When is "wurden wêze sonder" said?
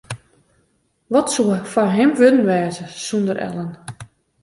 2.19-3.37